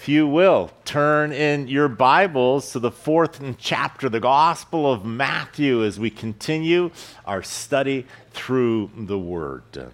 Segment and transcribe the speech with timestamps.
[0.00, 5.84] if you will, turn in your Bibles to the fourth chapter, the Gospel of Matthew,
[5.84, 6.90] as we continue
[7.26, 9.92] our study through the Word.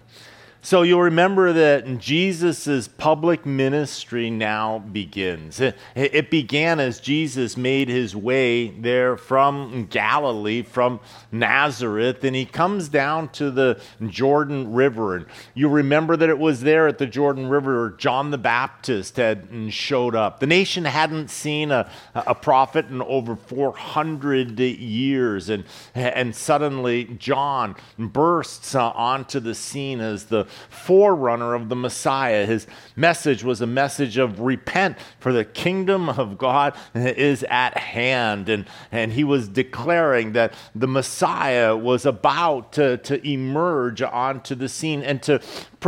[0.67, 5.61] So you'll remember that Jesus' public ministry now begins.
[5.61, 10.99] It, it, began as Jesus made his way there from Galilee, from
[11.31, 15.15] Nazareth, and he comes down to the Jordan River.
[15.15, 19.47] And you remember that it was there at the Jordan River John the Baptist had
[19.69, 20.41] showed up.
[20.41, 25.63] The nation hadn't seen a, a prophet in over 400 years, and,
[25.95, 32.45] and suddenly John bursts onto the scene as the forerunner of the Messiah.
[32.45, 38.49] His message was a message of repent, for the kingdom of God is at hand.
[38.49, 44.69] And, and he was declaring that the Messiah was about to, to emerge onto the
[44.69, 45.39] scene and to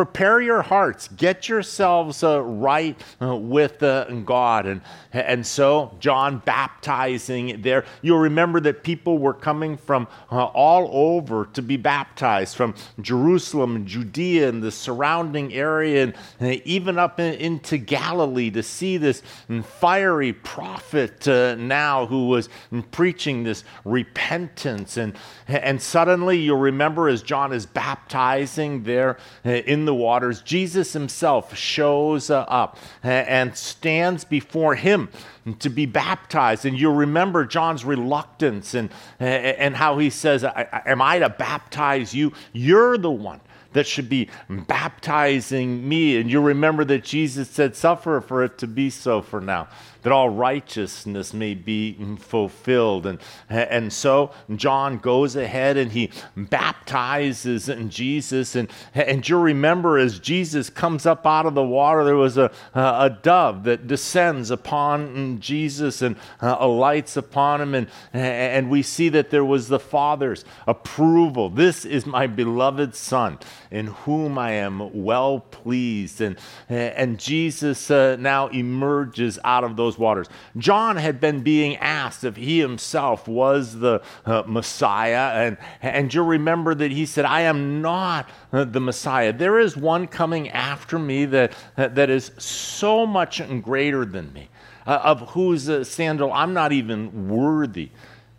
[0.06, 4.66] prepare your hearts, get yourselves uh, right uh, with uh, God.
[4.66, 10.90] And, and so, John baptizing there, you'll remember that people were coming from uh, all
[10.94, 16.98] over to be baptized, from Jerusalem, and Judea, and the surrounding area, and, and even
[16.98, 19.22] up in, into Galilee to see this
[19.64, 22.48] fiery prophet uh, now who was
[22.92, 24.96] preaching this repentance.
[24.96, 25.14] And,
[25.50, 30.94] and suddenly, you'll remember as John is baptizing there uh, in in the waters, Jesus
[30.94, 35.10] himself shows up and stands before him
[35.58, 36.64] to be baptized.
[36.64, 42.34] And you'll remember John's reluctance and, and how he says, Am I to baptize you?
[42.54, 43.42] You're the one
[43.74, 46.18] that should be baptizing me.
[46.18, 49.70] And you remember that Jesus said, Suffer for it to be so for now
[50.02, 53.06] that all righteousness may be fulfilled.
[53.06, 53.20] And,
[53.50, 58.56] and so John goes ahead and he baptizes in Jesus.
[58.56, 62.52] And, and you remember as Jesus comes up out of the water, there was a,
[62.74, 67.76] a dove that descends upon Jesus and uh, alights upon him.
[67.76, 71.50] And, and we see that there was the Father's approval.
[71.50, 73.38] This is my beloved Son
[73.72, 76.22] in whom I am well pleased.
[76.22, 76.38] And,
[76.70, 80.28] and Jesus uh, now emerges out of those those waters.
[80.58, 86.26] John had been being asked if he himself was the uh, Messiah, and, and you'll
[86.26, 89.34] remember that he said, I am not uh, the Messiah.
[89.34, 94.50] There is one coming after me that, that is so much greater than me,
[94.86, 97.90] uh, of whose uh, sandal I'm not even worthy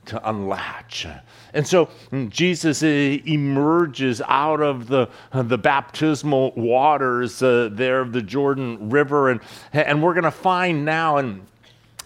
[0.06, 1.06] to unlatch.
[1.53, 8.12] And so mm, Jesus uh, emerges out of the, the baptismal waters uh, there of
[8.12, 9.31] the Jordan River.
[9.31, 9.41] And,
[9.72, 11.47] and we're going to find now in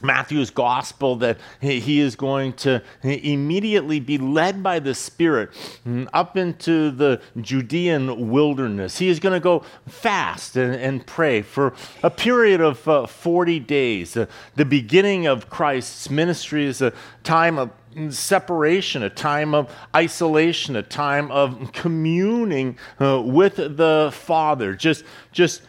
[0.03, 5.51] Matthew's gospel that he is going to immediately be led by the Spirit
[5.87, 8.99] mm, up into the Judean wilderness.
[8.99, 13.61] He is going to go fast and, and pray for a period of uh, 40
[13.61, 14.17] days.
[14.17, 17.71] Uh, the beginning of Christ's ministry is a time of
[18.11, 24.75] separation, a time of isolation, a time of communing uh, with the Father.
[24.75, 25.63] Just, just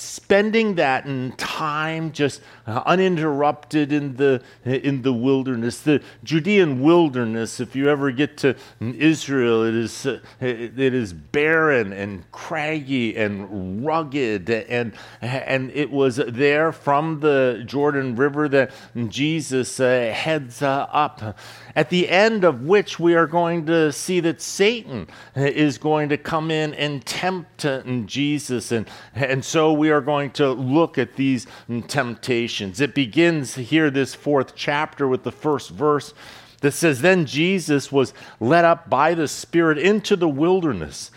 [0.00, 7.60] spending that in time just uh, uninterrupted in the in the wilderness the judean wilderness.
[7.60, 13.84] If you ever get to israel it is uh, it is barren and craggy and
[13.84, 14.48] rugged.
[14.50, 18.70] And and it was there from the jordan river that
[19.08, 21.38] jesus uh, heads up.
[21.76, 25.06] At the end of which we are going to see that Satan
[25.36, 27.66] is going to come in and tempt
[28.06, 28.72] Jesus.
[28.72, 31.46] And, and so we are going to look at these
[31.88, 32.80] temptations.
[32.80, 36.14] It begins here, this fourth chapter, with the first verse
[36.60, 41.10] that says, Then Jesus was led up by the Spirit into the wilderness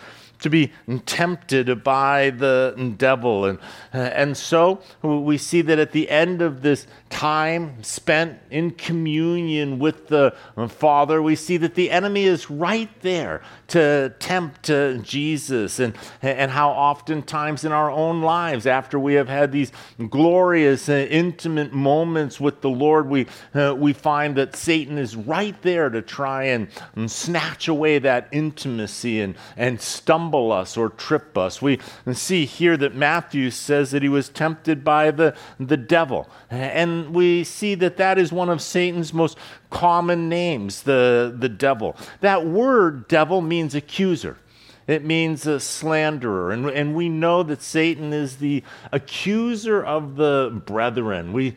[0.44, 0.70] to be
[1.06, 3.46] tempted by the devil.
[3.46, 3.58] And,
[3.92, 10.08] and so we see that at the end of this time spent in communion with
[10.08, 10.34] the
[10.68, 16.50] Father, we see that the enemy is right there to tempt uh, Jesus, and, and
[16.50, 19.72] how oftentimes in our own lives, after we have had these
[20.10, 25.60] glorious, uh, intimate moments with the Lord, we, uh, we find that Satan is right
[25.62, 31.36] there to try and, and snatch away that intimacy and, and stumble us or trip
[31.38, 31.62] us.
[31.62, 31.78] We
[32.12, 37.44] see here that Matthew says that he was tempted by the, the devil, and we
[37.44, 39.38] see that that is one of Satan's most
[39.70, 41.96] common names, the, the devil.
[42.20, 44.38] That word devil means accuser.
[44.86, 46.50] It means a slanderer.
[46.50, 51.32] And, and we know that Satan is the accuser of the brethren.
[51.32, 51.56] We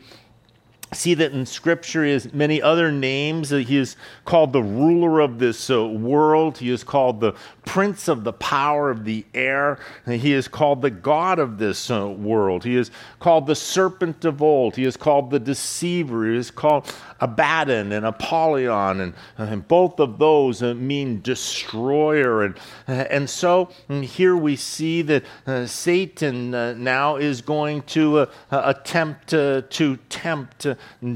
[0.92, 3.50] see that in scripture has many other names.
[3.50, 6.58] He is called the ruler of this uh, world.
[6.58, 9.78] He is called the prince of the power of the air.
[10.06, 12.64] He is called the god of this uh, world.
[12.64, 12.90] He is
[13.20, 14.76] called the serpent of old.
[14.76, 16.30] He is called the deceiver.
[16.30, 22.56] He is called abaddon and apollyon and, and both of those uh, mean destroyer and,
[22.88, 23.70] uh, and so
[24.02, 30.66] here we see that uh, satan uh, now is going to attempt to tempt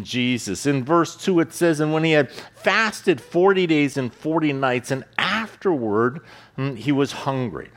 [0.02, 0.66] Jesus.
[0.66, 4.90] In verse 2, it says, And when he had fasted 40 days and 40 nights,
[4.90, 6.20] and afterward
[6.56, 7.70] mm, he was hungry.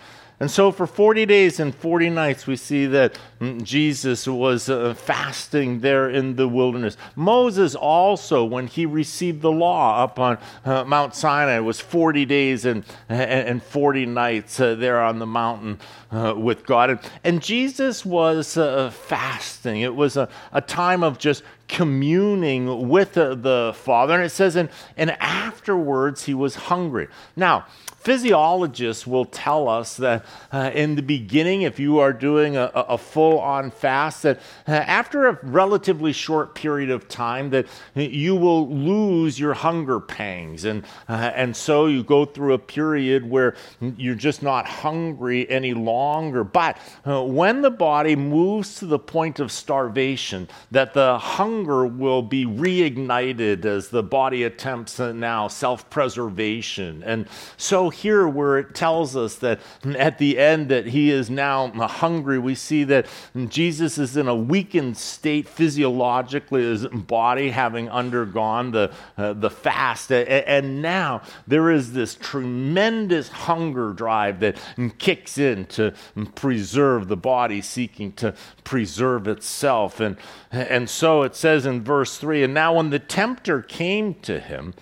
[0.46, 3.18] And so, for 40 days and 40 nights, we see that
[3.64, 6.98] Jesus was uh, fasting there in the wilderness.
[7.16, 12.64] Moses also, when he received the law up on uh, Mount Sinai, was 40 days
[12.64, 15.80] and, and 40 nights uh, there on the mountain
[16.12, 16.92] uh, with God.
[16.92, 19.82] And, and Jesus was uh, fasting.
[19.82, 24.14] It was a, a time of just communing with the Father.
[24.14, 27.08] And it says, and, and afterwards he was hungry.
[27.36, 27.66] Now,
[28.06, 33.00] physiologists will tell us that uh, in the beginning, if you are doing a, a
[33.00, 34.38] full on fast, that
[34.68, 40.66] uh, after a relatively short period of time, that you will lose your hunger pangs.
[40.66, 45.74] And, uh, and so you go through a period where you're just not hungry any
[45.74, 46.44] longer.
[46.44, 52.22] But uh, when the body moves to the point of starvation, that the hunger will
[52.22, 57.02] be reignited as the body attempts now self preservation.
[57.04, 59.60] And so here where it tells us that
[59.98, 63.08] at the end that he is now hungry, we see that
[63.48, 70.12] Jesus is in a weakened state physiologically, his body having undergone the, uh, the fast.
[70.12, 74.58] And now there is this tremendous hunger drive that
[74.98, 75.94] kicks in to
[76.36, 78.34] preserve the body, seeking to
[78.64, 80.00] preserve itself.
[80.00, 80.18] And,
[80.52, 84.74] and so it says in verse 3 And now when the tempter came to him,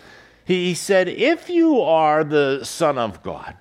[0.45, 3.55] he said, If you are the Son of God,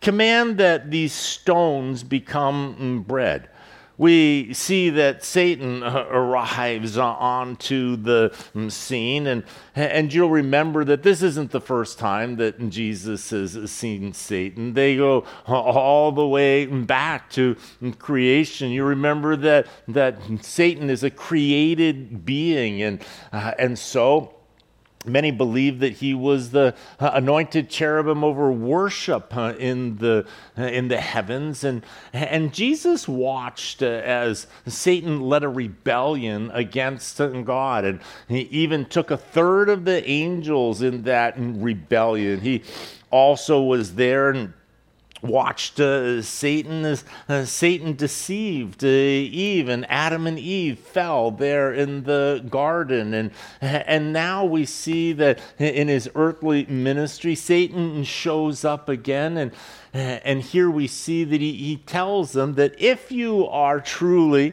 [0.00, 3.48] command that these stones become bread.
[3.98, 9.42] We see that Satan uh, arrives uh, onto the um, scene, and,
[9.74, 14.74] and you'll remember that this isn't the first time that Jesus has seen Satan.
[14.74, 17.56] They go uh, all the way back to
[17.98, 18.70] creation.
[18.70, 24.37] You remember that, that Satan is a created being, and, uh, and so
[25.06, 30.26] Many believe that he was the uh, anointed cherubim over worship uh, in, the,
[30.58, 31.62] uh, in the heavens.
[31.62, 37.84] And, and Jesus watched as Satan led a rebellion against God.
[37.84, 42.40] And he even took a third of the angels in that rebellion.
[42.40, 42.64] He
[43.10, 44.52] also was there and
[45.22, 51.72] watched uh, Satan as uh, Satan deceived uh, Eve and Adam and Eve fell there
[51.72, 53.14] in the garden.
[53.14, 53.30] And
[53.60, 59.36] and now we see that in his earthly ministry Satan shows up again.
[59.36, 59.52] And
[59.92, 64.52] and here we see that he, he tells them that if you are truly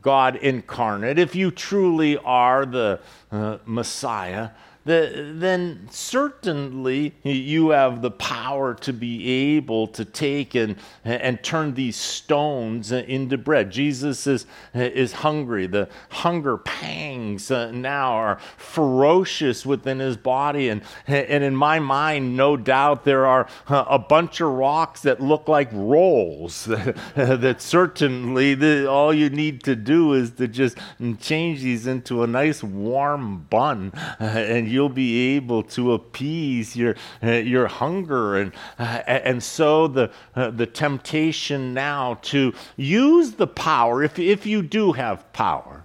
[0.00, 3.00] God incarnate if you truly are the
[3.30, 4.50] uh, Messiah
[4.84, 11.74] the, then certainly you have the power to be able to take and, and turn
[11.74, 13.70] these stones into bread.
[13.70, 15.66] Jesus is, is hungry.
[15.66, 20.68] The hunger pangs uh, now are ferocious within his body.
[20.68, 25.46] And, and in my mind, no doubt there are a bunch of rocks that look
[25.46, 26.64] like rolls
[27.14, 30.76] that certainly the, all you need to do is to just
[31.20, 37.30] change these into a nice warm bun and you'll be able to appease your, uh,
[37.32, 38.38] your hunger.
[38.38, 44.46] And, uh, and so the, uh, the temptation now to use the power, if, if
[44.46, 45.84] you do have power,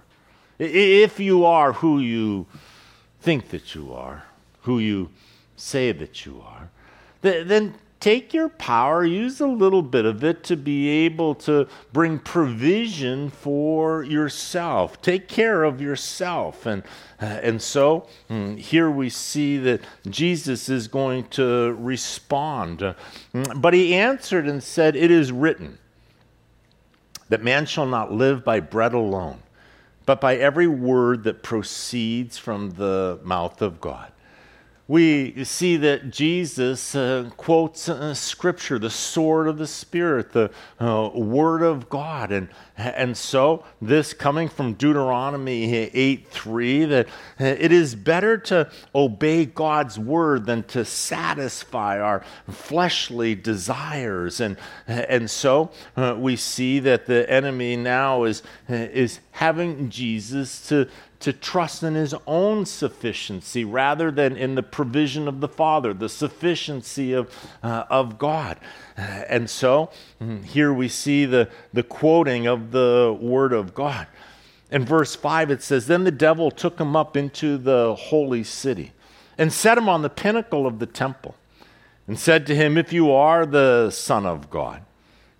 [0.58, 2.46] if you are who you
[3.20, 4.24] think that you are,
[4.62, 5.10] who you
[5.56, 6.70] say that you are,
[7.20, 12.18] then take your power, use a little bit of it to be able to bring
[12.18, 15.02] provision for yourself.
[15.02, 16.66] Take care of yourself.
[16.66, 16.82] And,
[17.18, 22.94] and so um, here we see that Jesus is going to respond.
[23.56, 25.78] But he answered and said, It is written
[27.28, 29.42] that man shall not live by bread alone,
[30.06, 34.12] but by every word that proceeds from the mouth of God
[34.88, 41.10] we see that Jesus uh, quotes uh, Scripture, the sword of the Spirit, the uh,
[41.14, 42.32] Word of God.
[42.32, 47.08] And, and so, this coming from Deuteronomy 8 3, that
[47.40, 54.40] uh, it is better to obey God's Word than to satisfy our fleshly desires.
[54.40, 54.56] And,
[54.86, 60.88] and so, uh, we see that the enemy now is, is having Jesus to
[61.20, 66.08] to trust in his own sufficiency rather than in the provision of the Father, the
[66.08, 68.58] sufficiency of, uh, of God.
[69.28, 69.90] And so
[70.20, 74.06] mm, here we see the, the quoting of the Word of God.
[74.70, 78.92] In verse 5, it says, Then the devil took him up into the holy city
[79.38, 81.36] and set him on the pinnacle of the temple
[82.06, 84.82] and said to him, If you are the Son of God,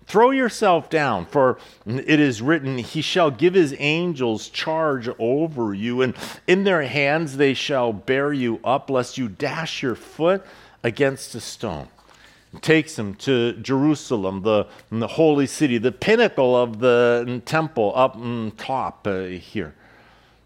[0.07, 6.01] throw yourself down, for it is written, He shall give His angels charge over you,
[6.01, 6.15] and
[6.47, 10.43] in their hands they shall bear you up, lest you dash your foot
[10.83, 11.89] against a stone
[12.61, 18.51] takes him to Jerusalem, the, the holy city, the pinnacle of the temple up on
[18.57, 19.75] top uh, here.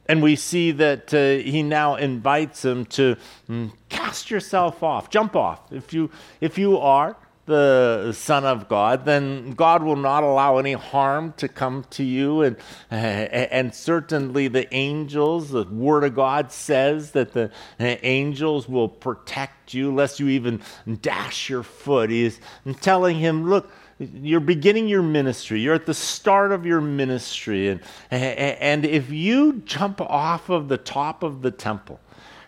[0.08, 3.16] And we see that uh, he now invites him to
[3.48, 5.72] um, cast yourself off, jump off.
[5.72, 10.74] If you, if you are the Son of God, then God will not allow any
[10.74, 12.42] harm to come to you.
[12.42, 12.58] And,
[12.90, 19.94] and certainly the angels, the Word of God says that the angels will protect you
[19.94, 20.62] lest you even
[21.02, 22.10] dash your foot.
[22.10, 22.40] He's
[22.82, 23.70] telling him, Look,
[24.00, 25.62] you're beginning your ministry.
[25.62, 27.70] You're at the start of your ministry.
[27.70, 27.82] And,
[28.12, 32.00] and if you jump off of the top of the temple,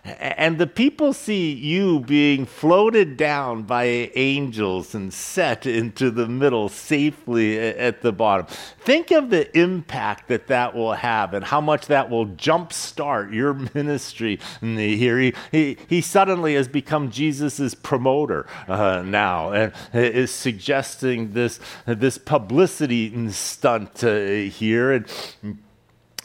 [0.06, 3.86] and the people see you being floated down by
[4.16, 8.46] angels and set into the middle safely at the bottom.
[8.80, 13.54] Think of the impact that that will have and how much that will jumpstart your
[13.74, 15.20] ministry here.
[15.20, 22.18] He, he, he suddenly has become Jesus' promoter uh, now and is suggesting this, this
[22.18, 24.92] publicity stunt uh, here.
[24.92, 25.64] And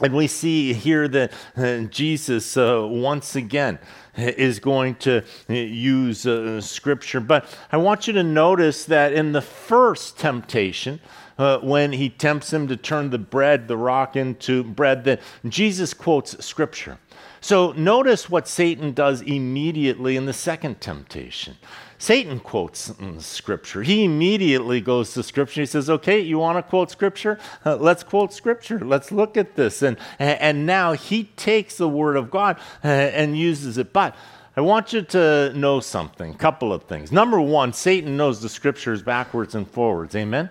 [0.01, 3.79] and we see here that uh, Jesus, uh, once again,
[4.17, 7.19] is going to uh, use uh, scripture.
[7.19, 10.99] But I want you to notice that in the first temptation,
[11.37, 15.93] uh, when he tempts him to turn the bread, the rock, into bread, that Jesus
[15.93, 16.97] quotes scripture.
[17.39, 21.55] So notice what Satan does immediately in the second temptation.
[22.01, 23.83] Satan quotes scripture.
[23.83, 25.61] He immediately goes to scripture.
[25.61, 27.37] He says, Okay, you want to quote scripture?
[27.63, 28.79] Uh, let's quote scripture.
[28.79, 29.83] Let's look at this.
[29.83, 33.93] And, and now he takes the word of God uh, and uses it.
[33.93, 34.15] But
[34.57, 37.11] I want you to know something, a couple of things.
[37.11, 40.15] Number one, Satan knows the scriptures backwards and forwards.
[40.15, 40.49] Amen?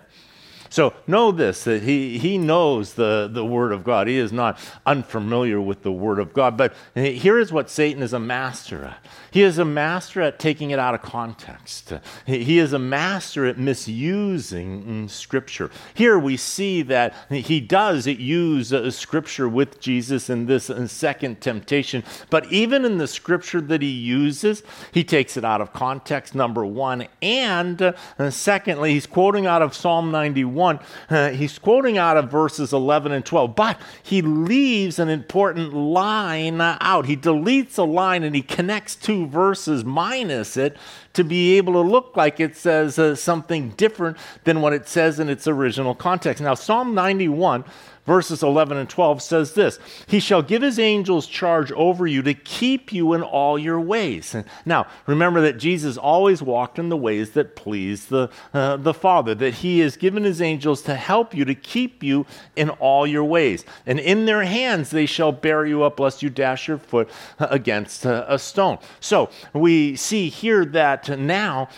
[0.71, 4.07] So know this that he, he knows the, the Word of God.
[4.07, 6.57] He is not unfamiliar with the Word of God.
[6.57, 8.99] But here is what Satan is a master at
[9.30, 11.92] he is a master at taking it out of context.
[12.26, 15.70] He is a master at misusing Scripture.
[15.94, 21.40] Here we see that he does use uh, Scripture with Jesus in this uh, second
[21.40, 26.34] temptation, but even in the Scripture that he uses, he takes it out of context,
[26.34, 27.06] number one.
[27.22, 30.80] And uh, secondly, he's quoting out of Psalm 91.
[31.08, 36.60] Uh, he's quoting out of verses 11 and 12, but he leaves an important line
[36.60, 37.06] out.
[37.06, 40.76] He deletes a line and he connects two verses minus it
[41.12, 45.18] to be able to look like it says uh, something different than what it says
[45.18, 46.42] in its original context.
[46.42, 47.64] Now, Psalm 91
[48.07, 52.35] verses 11 and 12 says this He shall give his angels charge over you to
[52.35, 54.35] keep you in all your ways.
[54.35, 58.95] And now, remember that Jesus always walked in the ways that please the, uh, the
[58.95, 62.26] Father, that he has given his angels to help you, to keep you
[62.57, 63.64] in all your ways.
[63.87, 68.04] And in their hands they shall bear you up, lest you dash your foot against
[68.04, 68.78] a, a stone.
[69.00, 71.69] So we see here that now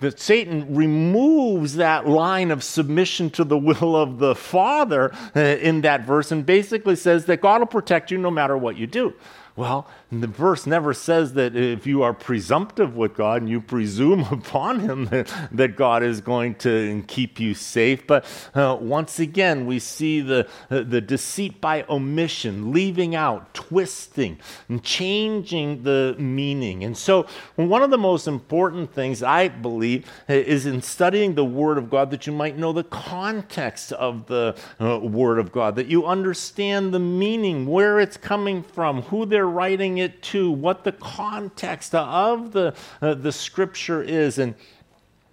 [0.00, 5.82] that Satan removes that line of submission to the will of the Father uh, in
[5.82, 9.14] that verse and basically says that God will protect you no matter what you do.
[9.56, 14.20] Well, the verse never says that if you are presumptive with God and you presume
[14.30, 18.06] upon Him that, that God is going to keep you safe.
[18.06, 24.38] But uh, once again, we see the, uh, the deceit by omission, leaving out, twisting,
[24.68, 26.84] and changing the meaning.
[26.84, 31.78] And so, one of the most important things I believe is in studying the Word
[31.78, 35.86] of God that you might know the context of the uh, Word of God, that
[35.86, 40.92] you understand the meaning, where it's coming from, who they're writing it to, what the
[40.92, 44.38] context of the, uh, the scripture is.
[44.38, 44.54] And,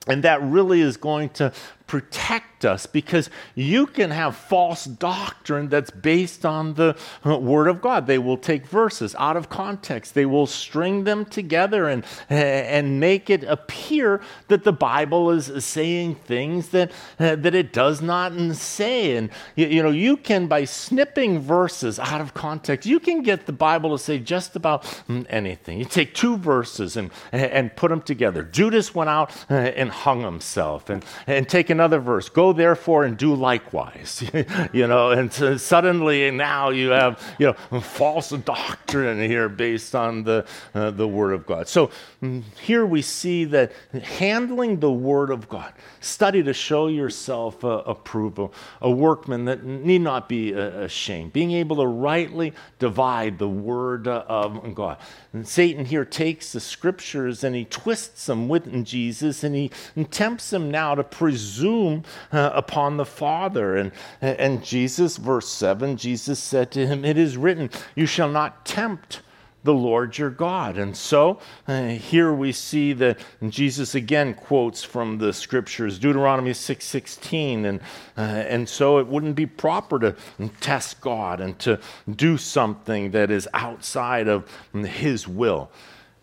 [0.08, 1.54] and that really is going to
[1.92, 6.96] protect us because you can have false doctrine that's based on the
[7.26, 8.08] uh, Word of God.
[8.08, 13.30] They will take verses out of context, they will string them together and, and make
[13.30, 19.18] it appear that the Bible is saying things that, uh, that it does not say.
[19.18, 23.48] And you, you know, you can, by snipping verses out of context, you can get
[23.48, 25.78] the Bible to say just about mm, anything.
[25.78, 28.44] You take two verses and, and put them together.
[28.44, 32.30] Judas went out uh, and hung himself, and, and take another another verse.
[32.30, 34.24] Go therefore and do likewise.
[34.74, 40.24] you know, and so suddenly now you have, you know, false doctrine here based on
[40.24, 40.46] the,
[40.76, 41.68] uh, the Word of God.
[41.68, 41.90] So
[42.22, 43.72] mm, here we see that
[44.04, 50.02] handling the Word of God, study to show yourself uh, approval, a workman that need
[50.02, 54.98] not be uh, ashamed, being able to rightly divide the Word of God.
[55.34, 59.72] And Satan here takes the scriptures and he twists them with Jesus and he
[60.12, 63.76] tempts him now to presume uh, upon the Father.
[63.76, 68.66] And, and Jesus, verse 7, Jesus said to him, It is written, You shall not
[68.66, 69.22] tempt
[69.64, 70.78] the Lord your God.
[70.78, 77.66] And so uh, here we see that Jesus again quotes from the scriptures, Deuteronomy 6:16,
[77.66, 77.80] and
[78.18, 80.16] uh, and so it wouldn't be proper to
[80.62, 85.70] test God and to do something that is outside of his will.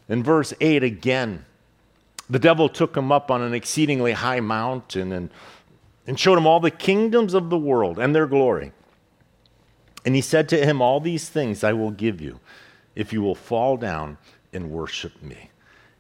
[0.09, 1.45] In verse 8 again,
[2.31, 5.31] the devil took him up on an exceedingly high mountain and,
[6.07, 8.73] and showed him all the kingdoms of the world and their glory.
[10.05, 12.41] And he said to him, All these things I will give you
[12.95, 14.19] if you will fall down
[14.53, 15.51] and worship me.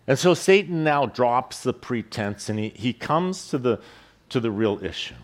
[0.06, 3.80] And so Satan now drops the pretense and he, he comes to the,
[4.30, 5.14] to the real issue.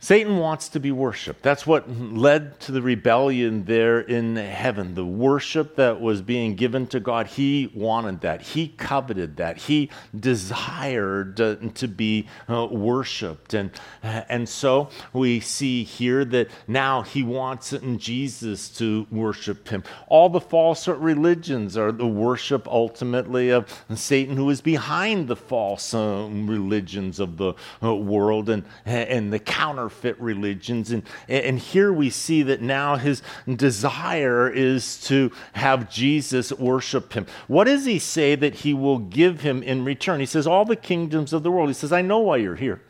[0.00, 1.42] Satan wants to be worshiped.
[1.42, 4.94] That's what led to the rebellion there in heaven.
[4.94, 8.40] The worship that was being given to God, he wanted that.
[8.42, 9.56] He coveted that.
[9.58, 13.54] He desired uh, to be uh, worshiped.
[13.54, 13.72] And,
[14.04, 19.82] uh, and so we see here that now he wants Jesus to worship him.
[20.06, 25.92] All the false religions are the worship ultimately of Satan, who is behind the false
[25.92, 30.90] uh, religions of the world and, and the counter counterfeit religions.
[30.90, 33.22] And, and here we see that now his
[33.56, 37.26] desire is to have Jesus worship him.
[37.46, 40.20] What does he say that he will give him in return?
[40.20, 41.68] He says, All the kingdoms of the world.
[41.68, 42.82] He says, I know why you're here.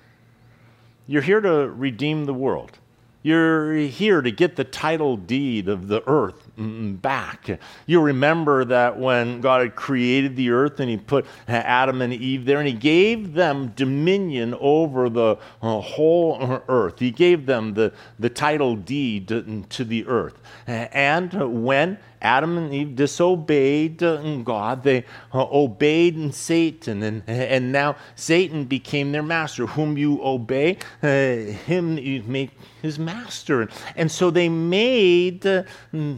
[1.07, 2.78] You're here to redeem the world.
[3.23, 7.61] You're here to get the title deed of the earth Mm, back.
[7.87, 12.12] You remember that when God had created the earth and He put uh, Adam and
[12.12, 16.99] Eve there, and He gave them dominion over the uh, whole uh, earth.
[16.99, 20.41] He gave them the, the title deed to, to the earth.
[20.67, 24.83] And when Adam and Eve disobeyed God.
[24.83, 29.67] They uh, obeyed Satan, and, and now Satan became their master.
[29.67, 32.50] Whom you obey, uh, him you make
[32.83, 33.69] his master.
[33.97, 35.65] And so they made uh,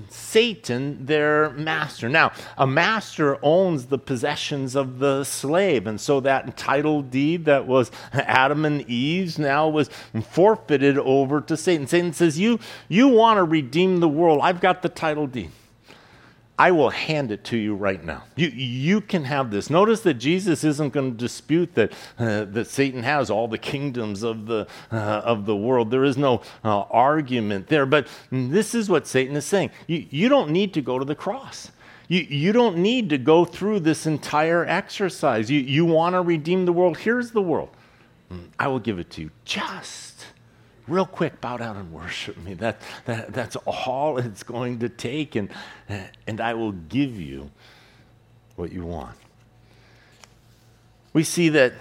[0.09, 2.09] Satan their master.
[2.09, 7.67] Now, a master owns the possessions of the slave, and so that title deed that
[7.67, 9.91] was Adam and Eve's now was
[10.31, 11.87] forfeited over to Satan.
[11.87, 12.59] Satan says, You,
[12.89, 14.41] you want to redeem the world.
[14.43, 15.51] I've got the title deed.
[16.61, 18.25] I will hand it to you right now.
[18.37, 19.71] You, you can have this.
[19.71, 24.23] Notice that Jesus isn't going to dispute that, uh, that Satan has all the kingdoms
[24.23, 25.91] of the, uh, of the world.
[25.91, 27.87] There is no uh, argument there.
[27.87, 29.71] But this is what Satan is saying.
[29.87, 31.73] You, you don't need to go to the cross.
[32.09, 35.51] You, you don't need to go through this entire exercise.
[35.51, 36.99] You, you want to redeem the world?
[36.99, 37.71] Here's the world.
[38.59, 40.10] I will give it to you just
[40.89, 42.55] real quick, bow down and worship me.
[42.55, 45.51] That, that, that's all it's going to take, and,
[46.27, 47.51] and I will give you
[48.57, 49.17] what you want.
[51.13, 51.75] We see that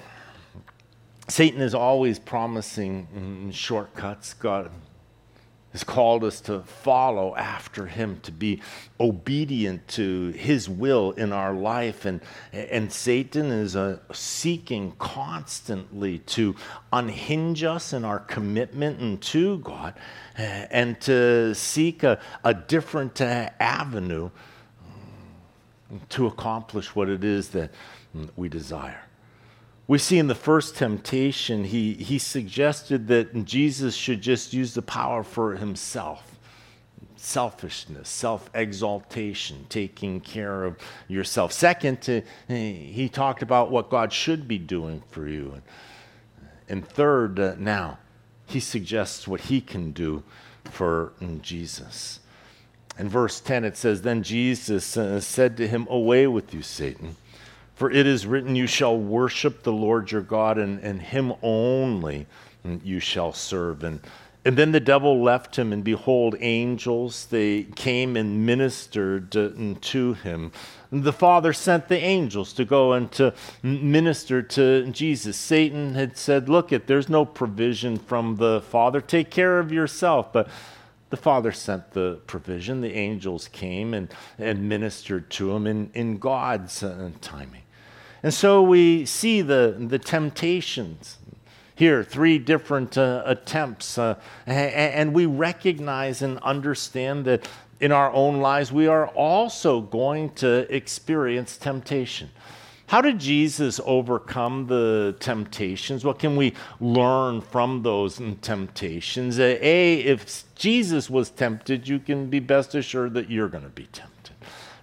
[1.27, 4.33] Satan is always promising shortcuts.
[4.33, 4.71] God,
[5.71, 8.61] has called us to follow after him, to be
[8.99, 12.05] obedient to his will in our life.
[12.05, 16.55] And, and Satan is uh, seeking constantly to
[16.91, 19.93] unhinge us in our commitment and to God
[20.35, 24.31] and to seek a, a different uh, avenue
[26.09, 27.71] to accomplish what it is that
[28.35, 29.08] we desire.
[29.89, 34.83] We see in the first temptation, he, he suggested that Jesus should just use the
[34.83, 36.37] power for himself
[37.15, 41.51] selfishness, self exaltation, taking care of yourself.
[41.51, 45.59] Second, he talked about what God should be doing for you.
[46.69, 47.97] And third, uh, now,
[48.45, 50.21] he suggests what he can do
[50.65, 52.19] for Jesus.
[52.99, 57.15] In verse 10, it says, Then Jesus uh, said to him, Away with you, Satan.
[57.79, 62.27] For it is written, You shall worship the Lord your God, and, and him only
[62.83, 63.85] you shall serve.
[63.85, 64.01] And,
[64.43, 70.51] and then the devil left him, and behold, angels, they came and ministered to him.
[70.91, 75.37] The Father sent the angels to go and to minister to Jesus.
[75.37, 78.99] Satan had said, Look, it, there's no provision from the Father.
[78.99, 80.33] Take care of yourself.
[80.33, 80.49] But
[81.11, 82.81] the Father sent the provision.
[82.81, 87.61] The angels came and, and ministered to him in, in God's uh, timing.
[88.21, 91.17] And so we see the, the temptations.
[91.79, 93.97] here, three different uh, attempts.
[93.97, 97.47] Uh, and we recognize and understand that
[97.79, 102.29] in our own lives, we are also going to experience temptation.
[102.87, 106.03] How did Jesus overcome the temptations?
[106.03, 109.39] What can we learn from those temptations?
[109.39, 113.85] A, if Jesus was tempted, you can be best assured that you're going to be
[113.85, 114.35] tempted.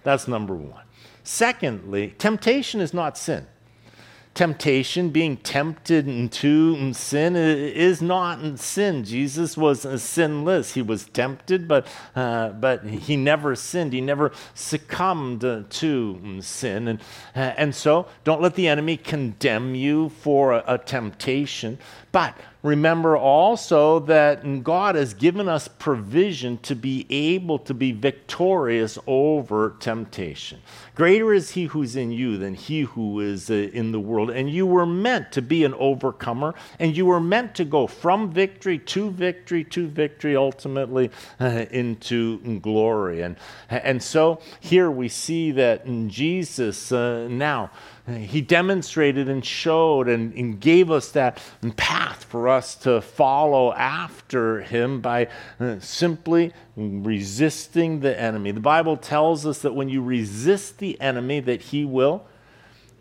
[0.03, 0.86] That's number one.
[1.27, 3.47] Secondly, temptation is not sin
[4.37, 9.03] temptation, being tempted into sin, is not sin.
[9.03, 10.75] Jesus was uh, sinless.
[10.75, 13.93] He was tempted, but, uh, but he never sinned.
[13.93, 16.87] He never succumbed uh, to mm, sin.
[16.87, 16.99] And,
[17.35, 21.79] uh, and so don't let the enemy condemn you for a, a temptation,
[22.11, 22.37] but
[22.67, 29.75] remember also that God has given us provision to be able to be victorious over
[29.79, 30.61] temptation.
[30.93, 34.29] Greater is He who's in you than He who is uh, in the world.
[34.29, 38.31] And you were meant to be an overcomer, and you were meant to go from
[38.31, 43.21] victory to victory to victory, ultimately uh, into glory.
[43.21, 43.37] And,
[43.69, 47.71] and so here we see that in Jesus uh, now
[48.15, 51.41] he demonstrated and showed and, and, gave us that
[51.75, 55.27] path for us to follow after him by
[55.59, 58.51] uh, simply resisting the enemy.
[58.51, 62.25] The Bible tells us that when you resist the enemy that he will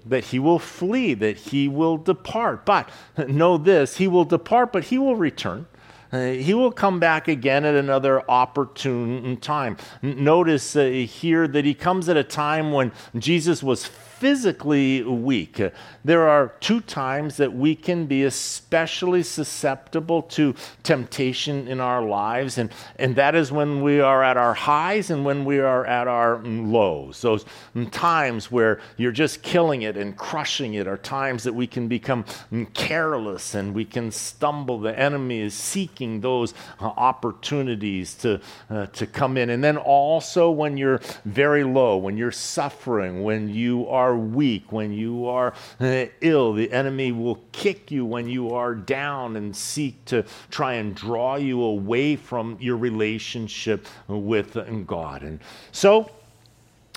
[0.04, 2.64] that he will flee, that he will depart.
[2.64, 2.88] But
[3.28, 5.66] know this, he will depart, but he will return.
[6.12, 9.76] Uh, he will come back again at another opportune time.
[10.02, 15.60] Notice uh, here that he comes at a time when Jesus was physically weak.
[16.04, 22.56] There are two times that we can be especially susceptible to temptation in our lives,
[22.56, 26.08] and, and that is when we are at our highs and when we are at
[26.08, 27.20] our lows.
[27.20, 27.44] Those
[27.90, 32.24] times where you're just killing it and crushing it are times that we can become
[32.72, 34.80] careless and we can stumble.
[34.80, 39.50] The enemy is seeking those uh, opportunities to, uh, to come in.
[39.50, 44.70] And then also when you're very low, when you're suffering, when you are are weak,
[44.70, 49.54] when you are uh, ill, the enemy will kick you when you are down and
[49.54, 55.22] seek to try and draw you away from your relationship with God.
[55.22, 55.40] And
[55.72, 56.10] so,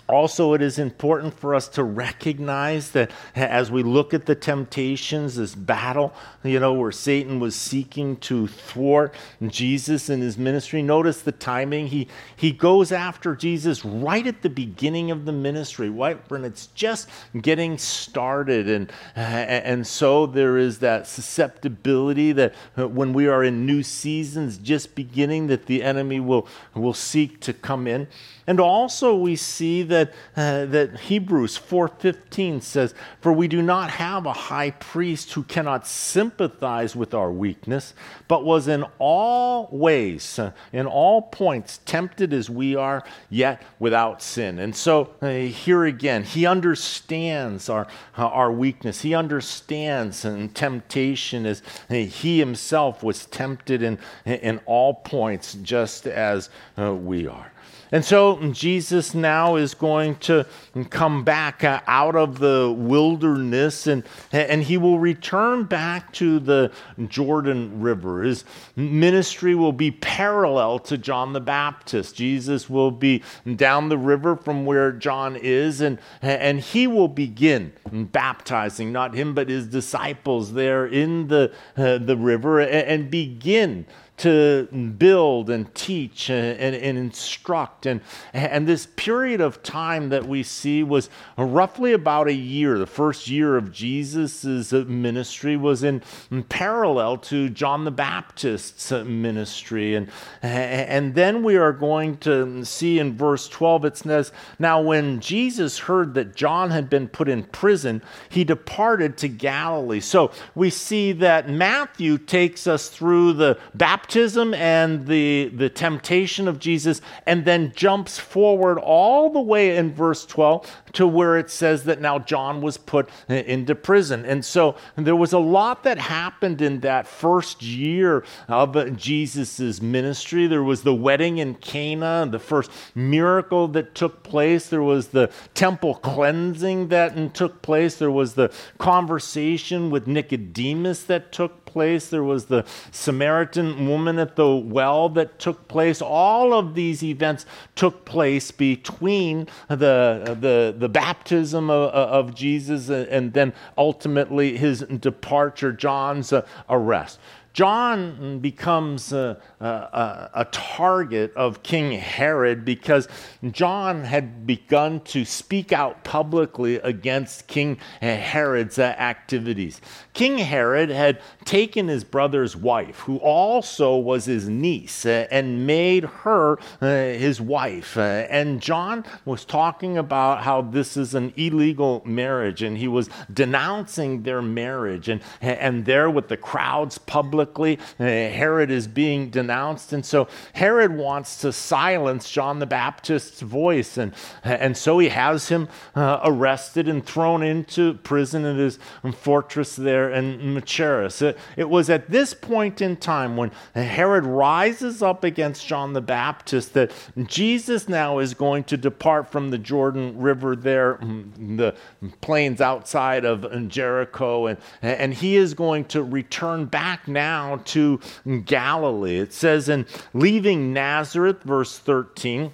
[0.10, 5.36] also, it is important for us to recognize that as we look at the temptations,
[5.36, 9.14] this battle, you know, where Satan was seeking to thwart
[9.46, 11.88] Jesus in his ministry, notice the timing.
[11.88, 16.68] He, he goes after Jesus right at the beginning of the ministry, right when it's
[16.68, 17.08] just
[17.40, 18.68] getting started.
[18.68, 24.96] And, and so there is that susceptibility that when we are in new seasons just
[24.96, 28.08] beginning, that the enemy will, will seek to come in.
[28.48, 29.99] And also we see that,
[30.36, 35.86] uh, that Hebrews 4.15 says, For we do not have a high priest who cannot
[35.86, 37.94] sympathize with our weakness,
[38.28, 44.22] but was in all ways, uh, in all points, tempted as we are, yet without
[44.22, 44.60] sin.
[44.60, 49.02] And so uh, here again, he understands our, uh, our weakness.
[49.02, 56.08] He understands and temptation as uh, he himself was tempted in, in all points, just
[56.08, 57.49] as uh, we are.
[57.92, 60.46] And so Jesus now is going to
[60.90, 66.72] come back uh, out of the wilderness and, and he will return back to the
[67.08, 68.22] Jordan River.
[68.22, 72.16] His ministry will be parallel to John the Baptist.
[72.16, 73.24] Jesus will be
[73.56, 79.34] down the river from where John is, and, and he will begin baptizing, not him,
[79.34, 83.86] but his disciples there in the, uh, the river, and, and begin
[84.20, 87.86] to build and teach and, and, and, instruct.
[87.86, 88.02] And,
[88.34, 92.78] and this period of time that we see was roughly about a year.
[92.78, 96.02] The first year of Jesus' ministry was in,
[96.50, 99.96] parallel to John the Baptist's ministry.
[99.96, 105.22] And, and then we are going to see in verse 12 it says, Now when
[105.22, 110.02] Jesus heard that John had been put in prison, he departed to Galilee.
[110.02, 116.48] So we see that Matthew takes us through the baptism baptism and the, the temptation
[116.48, 121.52] of Jesus, and then jumps forward all the way in verse 12 to where it
[121.52, 124.26] says that now John was put into prison.
[124.26, 130.48] And so there was a lot that happened in that first year of Jesus' ministry.
[130.48, 134.70] There was the wedding in Cana, the first miracle that took place.
[134.70, 137.98] There was the temple cleansing that mm, took place.
[137.98, 142.10] There was the conversation with Nicodemus that took place.
[142.10, 146.02] There was the Samaritan woman at the well that took place.
[146.02, 153.34] All of these events took place between the, the, the baptism of, of Jesus and
[153.34, 156.34] then ultimately his departure, John's
[156.70, 157.20] arrest.
[157.54, 163.08] John becomes a, a, a, target of King Herod because
[163.52, 169.82] John had begun to speak out publicly against King Herod's activities.
[170.14, 176.60] King Herod had taken his brother's wife, who also was his niece, and made her
[176.82, 177.98] uh, his wife.
[177.98, 184.24] And John was talking about how this is an illegal marriage, and he was denouncing
[184.24, 185.10] their marriage.
[185.10, 187.80] And, and there, with the crowds public publicly.
[188.00, 189.94] Uh, Herod is being denounced.
[189.94, 193.98] And so Herod wants to silence John the Baptist's voice.
[193.98, 198.80] And, and so he has him uh, arrested and thrown into prison in his
[199.16, 201.22] fortress there in Machaerus.
[201.22, 206.02] It, it was at this point in time when Herod rises up against John the
[206.02, 206.92] Baptist that
[207.26, 211.76] Jesus now is going to depart from the Jordan River there, mm, the
[212.22, 218.00] plains outside of Jericho, and, and he is going to return back now now to
[218.46, 219.20] Galilee.
[219.20, 222.52] It says in leaving Nazareth, verse 13,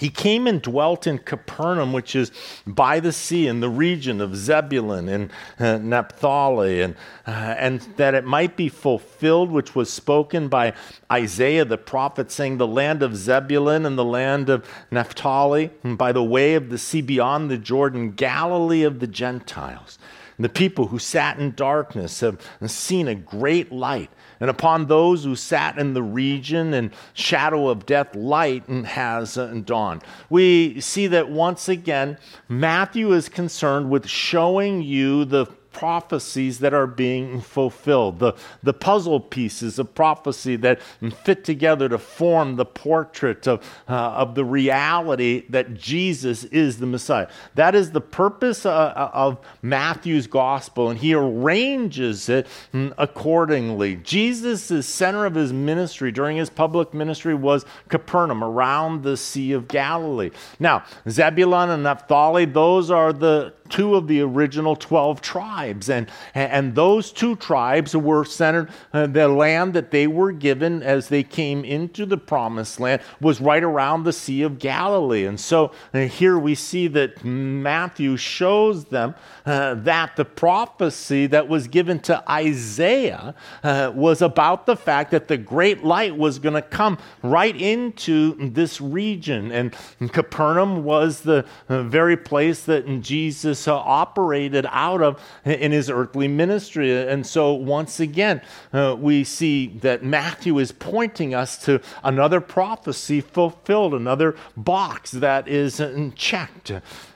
[0.00, 2.30] he came and dwelt in Capernaum, which is
[2.66, 6.96] by the sea in the region of Zebulun and uh, Naphtali, and,
[7.26, 10.74] uh, and that it might be fulfilled, which was spoken by
[11.10, 16.12] Isaiah the prophet, saying, The land of Zebulun and the land of Naphtali, and by
[16.12, 19.98] the way of the sea beyond the Jordan, Galilee of the Gentiles.
[20.38, 24.10] The people who sat in darkness have seen a great light.
[24.38, 29.46] And upon those who sat in the region and shadow of death, light has uh,
[29.64, 30.02] dawned.
[30.28, 32.18] We see that once again,
[32.48, 35.46] Matthew is concerned with showing you the
[35.76, 40.80] prophecies that are being fulfilled, the, the puzzle pieces of prophecy that
[41.22, 46.86] fit together to form the portrait of, uh, of the reality that Jesus is the
[46.86, 47.28] Messiah.
[47.56, 53.96] That is the purpose uh, uh of Matthew's gospel, and he arranges it mm, accordingly.
[53.96, 59.68] Jesus' center of his ministry during his public ministry was Capernaum, around the Sea of
[59.68, 60.30] Galilee.
[60.58, 65.65] Now, Zebulun and Naphtali, those are the two of the original 12 tribes.
[65.88, 71.08] And, and those two tribes were centered, uh, the land that they were given as
[71.08, 75.26] they came into the promised land was right around the Sea of Galilee.
[75.26, 81.48] And so uh, here we see that Matthew shows them uh, that the prophecy that
[81.48, 86.54] was given to Isaiah uh, was about the fact that the great light was going
[86.54, 89.52] to come right into this region.
[89.52, 89.74] And
[90.12, 95.20] Capernaum was the uh, very place that Jesus uh, operated out of
[95.60, 96.96] in his earthly ministry.
[96.96, 98.40] And so, once again,
[98.72, 105.48] uh, we see that Matthew is pointing us to another prophecy fulfilled, another box that
[105.48, 105.82] is
[106.14, 106.72] checked.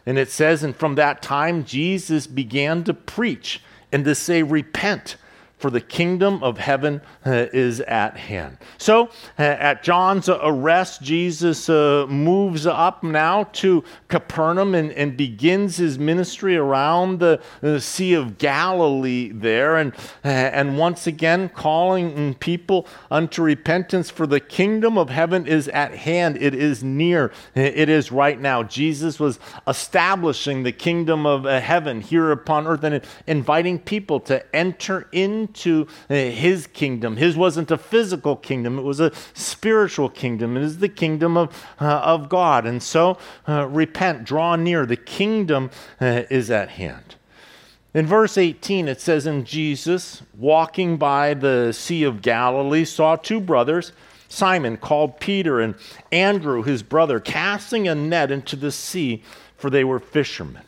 [0.07, 5.17] And it says, and from that time, Jesus began to preach and to say, Repent
[5.61, 8.57] for the kingdom of heaven uh, is at hand.
[8.79, 15.77] So, uh, at John's arrest, Jesus uh, moves up now to Capernaum and, and, begins
[15.77, 19.93] his ministry around the, the Sea of Galilee there, and,
[20.25, 25.95] uh, and once again calling people unto repentance, for the kingdom of heaven is at
[25.95, 26.39] hand.
[26.41, 27.33] It is near.
[27.55, 28.63] It is right now.
[28.63, 34.57] Jesus was establishing the kingdom of uh, heaven here upon earth and inviting people to
[34.57, 37.17] enter into into uh, his kingdom.
[37.17, 40.57] His wasn't a physical kingdom, it was a spiritual kingdom.
[40.57, 42.67] It is the kingdom of, uh, of God.
[42.67, 44.87] And so uh, repent, draw near.
[44.87, 47.17] The kingdom uh, is at hand.
[47.93, 53.41] In verse 18, it says, And Jesus, walking by the Sea of Galilee, saw two
[53.41, 53.91] brothers,
[54.29, 55.75] Simon called Peter, and
[56.13, 59.25] Andrew, his brother, casting a net into the sea,
[59.57, 60.63] for they were fishermen.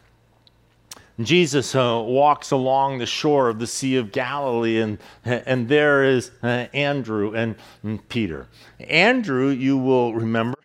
[1.26, 6.30] Jesus uh, walks along the shore of the Sea of Galilee, and, and there is
[6.42, 8.46] uh, Andrew and, and Peter.
[8.80, 10.56] Andrew, you will remember,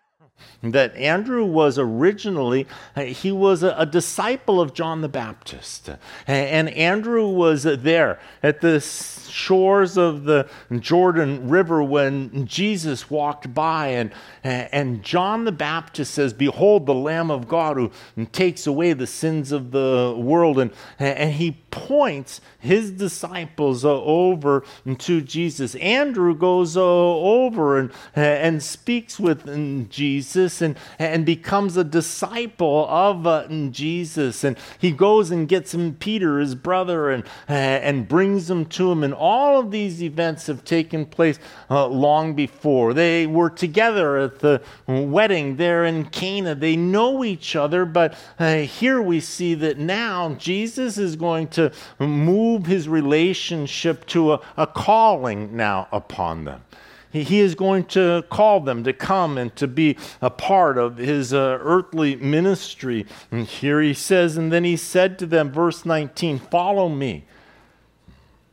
[0.64, 2.66] that Andrew was originally
[2.96, 5.90] he was a, a, disciple of John the Baptist.
[6.26, 13.88] And Andrew was there at the shores of the Jordan River when Jesus walked by
[13.90, 14.12] and
[14.44, 17.92] and John the Baptist says behold the lamb of God who
[18.32, 20.60] takes away the sins of the world.
[20.60, 21.52] And and he
[21.86, 24.64] points his disciples over
[24.98, 29.46] to Jesus Andrew goes over and and speaks with
[29.90, 34.44] Jesus Jesus and, and becomes a disciple of uh, Jesus.
[34.44, 39.04] And he goes and gets him Peter, his brother, and, and brings him to him.
[39.04, 42.94] And all of these events have taken place uh, long before.
[42.94, 46.56] They were together at the wedding there in Cana.
[46.56, 51.67] They know each other, but uh, here we see that now Jesus is going to
[52.00, 56.64] move his relationship to a, a calling now upon them.
[57.12, 61.34] He is going to call them to come and to be a part of his
[61.34, 63.06] uh, earthly ministry.
[63.32, 67.26] And here he says, and then he said to them, verse 19, Follow me,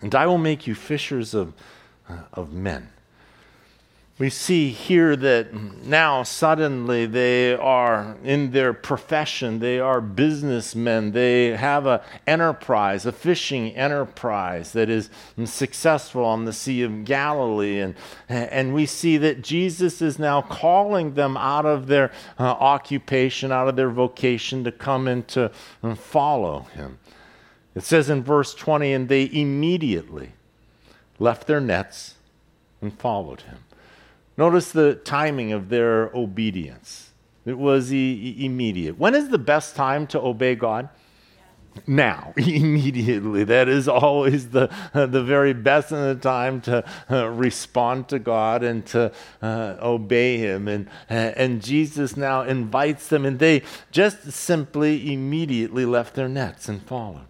[0.00, 1.52] and I will make you fishers of,
[2.08, 2.90] uh, of men
[4.16, 9.58] we see here that now suddenly they are in their profession.
[9.58, 11.10] They are businessmen.
[11.10, 15.10] They have an enterprise a fishing enterprise that is
[15.44, 17.80] successful on the sea of galilee.
[17.80, 17.96] And,
[18.28, 23.68] and we see that jesus is now calling them out of their uh, occupation out
[23.68, 25.50] of their vocation to come and to
[25.82, 26.98] uh, follow him.
[27.74, 30.32] It says in verse 20 and they immediately
[31.18, 32.14] left their nets
[32.80, 33.58] and followed him
[34.36, 37.10] Notice the timing of their obedience.
[37.44, 38.98] It was e- immediate.
[38.98, 40.88] When is the best time to obey God?
[41.86, 43.44] Now, immediately.
[43.44, 48.18] That is always the, uh, the very best in the time to uh, respond to
[48.18, 50.68] God and to uh, obey Him.
[50.68, 56.68] And, uh, and Jesus now invites them, and they just simply immediately left their nets
[56.68, 57.26] and followed.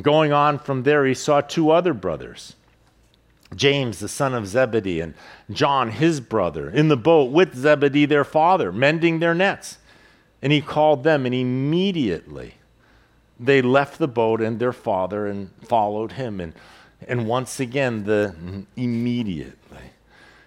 [0.00, 2.56] Going on from there, he saw two other brothers
[3.54, 5.14] James, the son of Zebedee, and
[5.50, 9.78] John, his brother, in the boat with Zebedee, their father, mending their nets.
[10.42, 12.54] And he called them, and immediately
[13.38, 16.40] they left the boat and their father and followed him.
[16.40, 16.52] And,
[17.06, 18.34] and once again, the
[18.76, 19.78] immediately.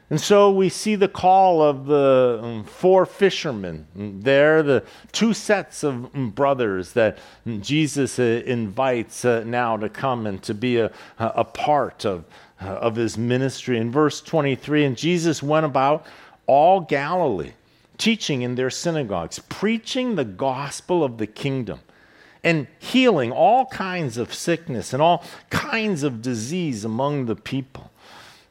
[0.09, 3.87] And so we see the call of the um, four fishermen.
[3.93, 7.17] There, the two sets of brothers that
[7.59, 12.23] Jesus uh, invites uh, now to come and to be a, a part of
[12.59, 13.77] of his ministry.
[13.77, 16.05] In verse 23, and Jesus went about
[16.45, 17.51] all Galilee,
[17.97, 21.79] teaching in their synagogues, preaching the gospel of the kingdom,
[22.43, 27.91] and healing all kinds of sickness and all kinds of disease among the people.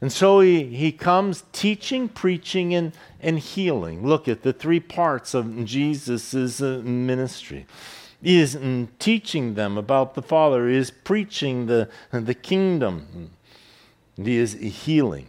[0.00, 4.06] And so he, he comes teaching, preaching, and, and healing.
[4.06, 7.66] Look at the three parts of Jesus' uh, ministry.
[8.22, 13.30] He is mm, teaching them about the Father, he is preaching the, the kingdom,
[14.22, 15.28] he is healing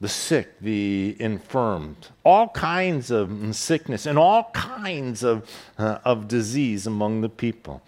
[0.00, 6.86] the sick, the infirmed, all kinds of sickness and all kinds of, uh, of disease
[6.86, 7.82] among the people.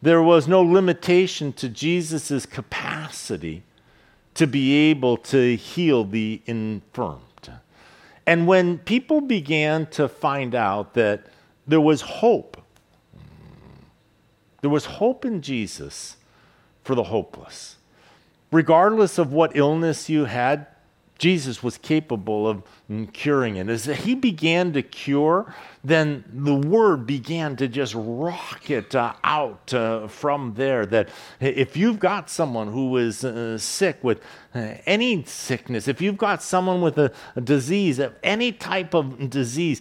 [0.00, 3.64] There was no limitation to Jesus' capacity
[4.34, 7.20] to be able to heal the infirmed.
[8.26, 11.26] And when people began to find out that
[11.66, 12.56] there was hope,
[14.60, 16.16] there was hope in Jesus
[16.82, 17.76] for the hopeless
[18.52, 20.66] regardless of what illness you had,
[21.18, 22.64] Jesus was capable of
[23.12, 23.68] curing it.
[23.68, 30.08] As he began to cure, then the word began to just rocket uh, out uh,
[30.08, 30.84] from there.
[30.84, 34.20] That if you've got someone who is uh, sick with
[34.52, 39.80] uh, any sickness, if you've got someone with a, a disease, any type of disease,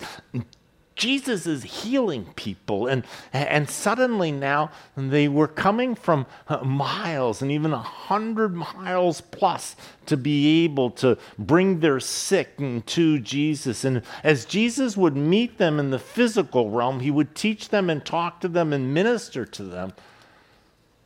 [1.02, 2.86] Jesus is healing people.
[2.86, 9.20] And, and suddenly now they were coming from uh, miles and even a hundred miles
[9.20, 13.84] plus to be able to bring their sick to Jesus.
[13.84, 18.06] And as Jesus would meet them in the physical realm, he would teach them and
[18.06, 19.94] talk to them and minister to them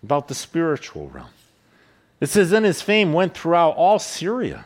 [0.03, 1.29] about the spiritual realm.
[2.19, 4.65] It says, then his fame went throughout all Syria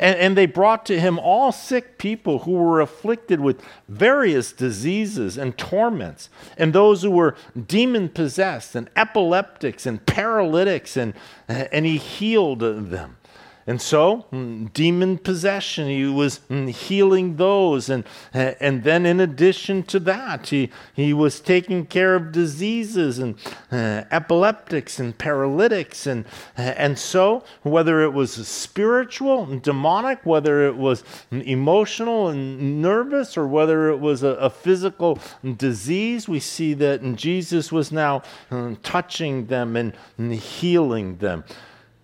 [0.00, 5.36] and, and they brought to him all sick people who were afflicted with various diseases
[5.36, 7.36] and torments, and those who were
[7.66, 11.12] demon possessed, and epileptics, and paralytics, and,
[11.46, 13.18] and he healed them.
[13.66, 17.90] And so, mm, demon possession, he was mm, healing those.
[17.90, 23.36] And, and then, in addition to that, he, he was taking care of diseases and
[23.70, 26.06] uh, epileptics and paralytics.
[26.06, 26.24] And,
[26.56, 33.46] and so, whether it was spiritual and demonic, whether it was emotional and nervous, or
[33.46, 35.18] whether it was a, a physical
[35.56, 39.94] disease, we see that Jesus was now uh, touching them and
[40.32, 41.44] healing them.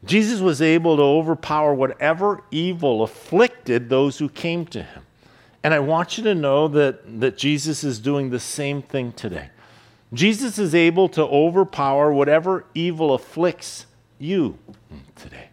[0.07, 5.03] Jesus was able to overpower whatever evil afflicted those who came to him.
[5.62, 9.51] And I want you to know that, that Jesus is doing the same thing today.
[10.12, 13.87] Jesus is able to overpower whatever evil afflicts
[14.18, 14.59] you
[15.16, 15.49] today.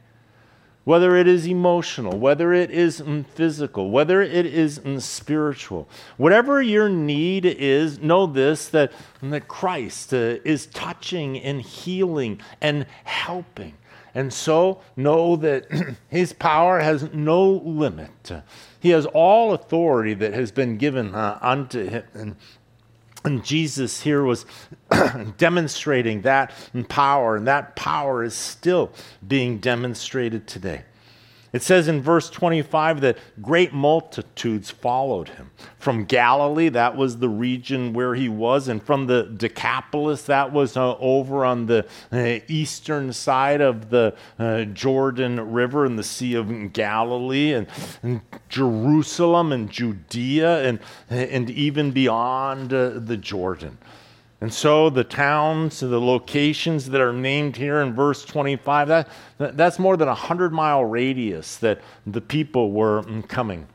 [0.84, 3.02] whether it is emotional, whether it is
[3.36, 5.88] physical, whether it is spiritual.
[6.18, 12.86] Whatever your need is, know this that, that Christ uh, is touching and healing and
[13.06, 13.74] helping.
[14.16, 15.68] And so know that
[16.10, 18.32] his power has no limit.
[18.80, 22.04] He has all authority that has been given uh, unto him.
[22.14, 22.36] And,
[23.26, 24.46] and Jesus here was
[25.38, 26.54] demonstrating that
[26.90, 28.92] power, and that power is still
[29.28, 30.84] being demonstrated today.
[31.54, 35.52] It says in verse 25 that great multitudes followed him.
[35.78, 40.76] From Galilee, that was the region where he was, and from the Decapolis, that was
[40.76, 46.34] uh, over on the uh, eastern side of the uh, Jordan River and the Sea
[46.34, 47.68] of Galilee, and,
[48.02, 50.80] and Jerusalem and Judea, and,
[51.12, 53.78] and even beyond uh, the Jordan.
[54.44, 59.80] And so the towns, the locations that are named here in verse 25, that, that's
[59.80, 63.68] more than a 100 mile radius that the people were coming.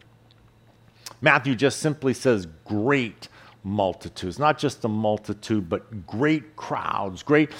[1.22, 3.28] Matthew just simply says great
[3.64, 7.50] multitudes, not just a multitude, but great crowds, great,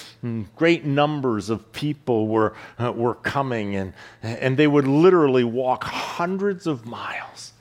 [0.55, 6.67] great numbers of people were, uh, were coming, and, and they would literally walk hundreds
[6.67, 7.53] of miles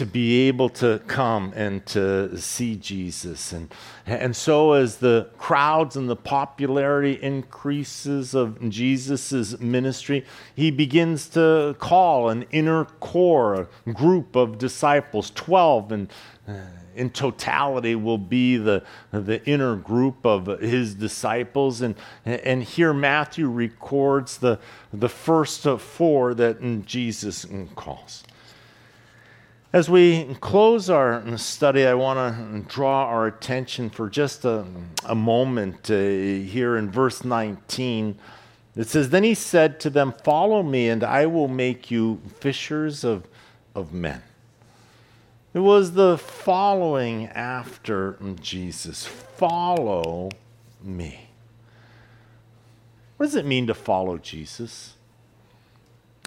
[0.00, 3.52] to be able to come and to see Jesus.
[3.52, 3.70] And,
[4.06, 10.24] and so, as the crowds and the popularity increases of Jesus' ministry,
[10.56, 16.12] he begins to call an inner core, a group of disciples, 12, and
[16.48, 16.54] uh,
[16.94, 18.82] in totality will be the,
[19.12, 21.82] the inner group of his disciples.
[21.82, 21.94] And,
[22.24, 24.60] and here Matthew records the,
[24.94, 28.24] the first of four that Jesus calls.
[29.72, 34.66] As we close our study, I want to draw our attention for just a,
[35.04, 38.18] a moment uh, here in verse 19.
[38.74, 43.04] It says, Then he said to them, Follow me, and I will make you fishers
[43.04, 43.28] of,
[43.72, 44.22] of men.
[45.54, 49.06] It was the following after Jesus.
[49.06, 50.30] Follow
[50.82, 51.28] me.
[53.18, 54.94] What does it mean to follow Jesus?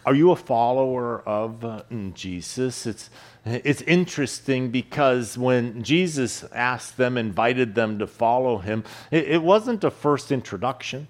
[0.05, 1.83] Are you a follower of uh,
[2.13, 2.85] Jesus?
[2.85, 3.09] It's,
[3.45, 9.83] it's interesting because when Jesus asked them, invited them to follow him, it, it wasn't
[9.83, 11.07] a first introduction.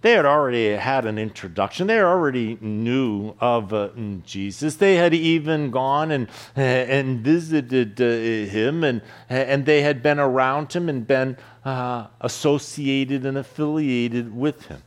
[0.00, 1.88] They had already had an introduction.
[1.88, 3.88] They already knew of uh,
[4.24, 4.76] Jesus.
[4.76, 8.04] They had even gone and, and visited uh,
[8.48, 14.66] him, and, and they had been around him and been uh, associated and affiliated with
[14.66, 14.82] him.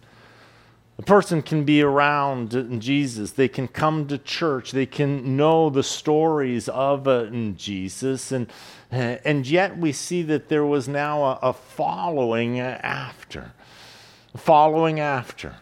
[1.01, 3.31] A person can be around Jesus.
[3.31, 4.71] They can come to church.
[4.71, 7.25] They can know the stories of uh,
[7.55, 8.31] Jesus.
[8.31, 8.45] And,
[8.91, 13.53] and yet we see that there was now a, a following after.
[14.37, 15.55] Following after.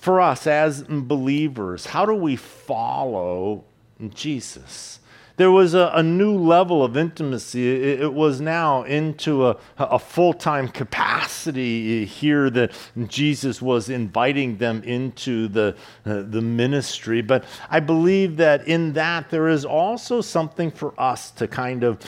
[0.00, 3.64] For us as believers, how do we follow
[4.10, 4.97] Jesus?
[5.38, 7.68] There was a, a new level of intimacy.
[7.68, 12.72] It, it was now into a, a full time capacity here that
[13.06, 17.22] Jesus was inviting them into the, uh, the ministry.
[17.22, 22.00] But I believe that in that there is also something for us to kind of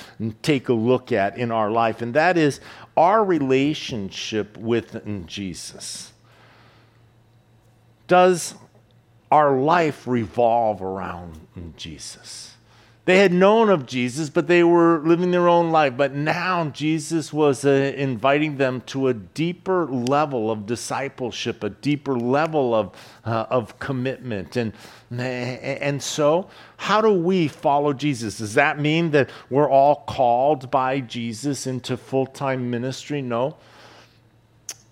[0.43, 2.61] take a look at in our life, and that is
[2.97, 6.13] our relationship with Jesus.
[8.09, 8.57] Does
[9.31, 12.50] our life revolve around Jesus?
[13.11, 15.97] They had known of Jesus, but they were living their own life.
[15.97, 22.17] But now Jesus was uh, inviting them to a deeper level of discipleship, a deeper
[22.17, 22.93] level of,
[23.25, 24.57] uh, of commitment.
[24.57, 24.73] And,
[25.11, 28.39] and so, how do we follow Jesus?
[28.39, 33.23] Does that mean that we're all called by Jesus into full time ministry?
[33.23, 33.57] No.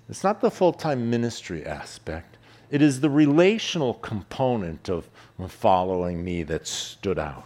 [0.08, 2.36] It's not the full time ministry aspect,
[2.68, 5.08] it is the relational component of
[5.46, 7.44] following me that stood out.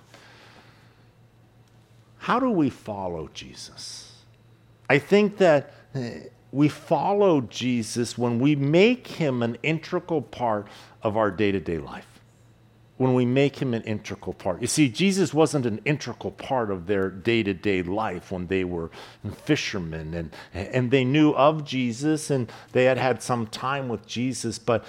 [2.23, 4.13] How do we follow Jesus?
[4.89, 6.21] I think that eh,
[6.53, 10.69] we follow Jesus when we make him an integral part
[11.03, 12.07] of our day to day life.
[12.97, 14.61] When we make him an integral part.
[14.61, 18.63] You see, Jesus wasn't an integral part of their day to day life when they
[18.63, 18.93] were
[19.45, 24.61] fishermen and, and they knew of Jesus and they had had some time with Jesus,
[24.61, 24.85] but,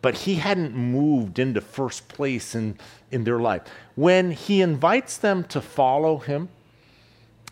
[0.00, 2.76] but he hadn't moved into first place in,
[3.12, 3.62] in their life.
[3.94, 6.48] When he invites them to follow him,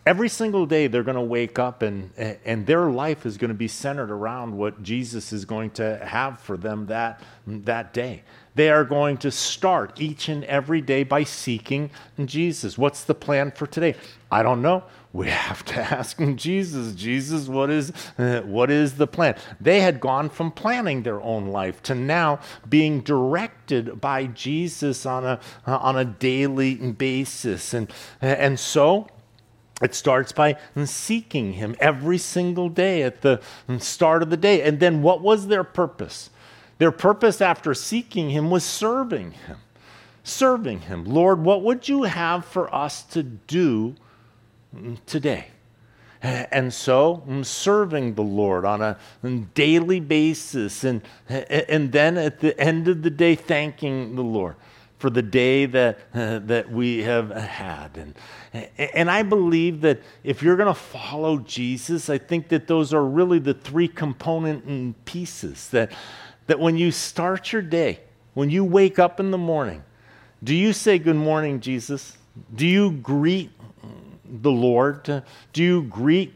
[0.03, 3.55] Every single day, they're going to wake up and, and their life is going to
[3.55, 8.23] be centered around what Jesus is going to have for them that, that day.
[8.55, 11.91] They are going to start each and every day by seeking
[12.25, 12.79] Jesus.
[12.79, 13.95] What's the plan for today?
[14.31, 14.83] I don't know.
[15.13, 16.95] We have to ask Jesus.
[16.95, 19.35] Jesus, what is, uh, what is the plan?
[19.59, 25.25] They had gone from planning their own life to now being directed by Jesus on
[25.25, 27.75] a, uh, on a daily basis.
[27.75, 29.07] And, and so,
[29.81, 33.41] it starts by seeking Him every single day at the
[33.79, 34.61] start of the day.
[34.61, 36.29] And then what was their purpose?
[36.77, 39.57] Their purpose after seeking Him was serving Him.
[40.23, 41.05] Serving Him.
[41.05, 43.95] Lord, what would you have for us to do
[45.05, 45.47] today?
[46.21, 48.97] And so, mm, serving the Lord on a
[49.55, 54.55] daily basis, and, and then at the end of the day, thanking the Lord
[55.01, 57.97] for the day that, uh, that we have had.
[57.97, 58.15] And,
[58.77, 63.03] and I believe that if you're going to follow Jesus, I think that those are
[63.03, 65.69] really the three component pieces.
[65.69, 65.91] That,
[66.47, 67.99] that when you start your day,
[68.35, 69.83] when you wake up in the morning,
[70.43, 72.17] do you say, Good morning, Jesus?
[72.55, 73.51] Do you greet
[74.25, 75.23] the Lord?
[75.53, 76.33] Do you greet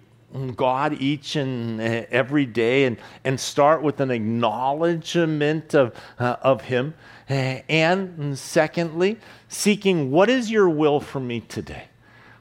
[0.55, 6.93] God each and every day and, and start with an acknowledgement of, uh, of Him?
[7.27, 9.17] Eh, and mm, secondly,
[9.47, 11.85] seeking what is your will for me today?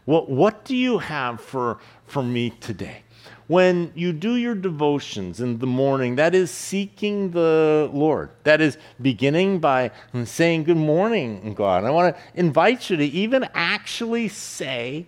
[0.04, 3.02] What, what do you have for, for me today?
[3.46, 8.30] When you do your devotions in the morning, that is seeking the Lord.
[8.44, 11.84] That is beginning by mm, saying, Good morning, God.
[11.84, 15.06] I want to invite you to even actually say,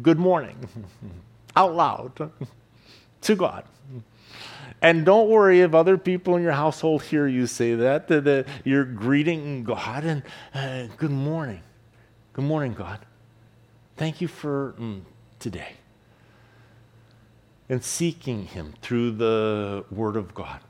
[0.00, 0.68] Good morning
[1.56, 2.30] out loud
[3.22, 3.64] to God.
[4.80, 8.46] And don't worry if other people in your household hear you say that, that, that
[8.64, 10.22] you're greeting God and
[10.54, 11.62] uh, good morning.
[12.32, 13.00] Good morning, God.
[13.96, 15.00] Thank you for mm,
[15.40, 15.72] today.
[17.68, 20.60] And seeking Him through the Word of God.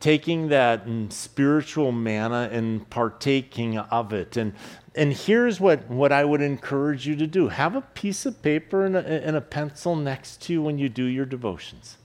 [0.00, 4.36] Taking that mm, spiritual manna and partaking of it.
[4.36, 4.52] And,
[4.94, 8.84] and here's what, what I would encourage you to do have a piece of paper
[8.84, 11.96] and a, and a pencil next to you when you do your devotions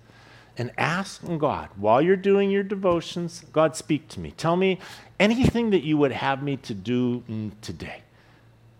[0.57, 4.31] and ask God while you're doing your devotions, God, speak to me.
[4.31, 4.79] Tell me
[5.19, 7.23] anything that you would have me to do
[7.61, 8.03] today.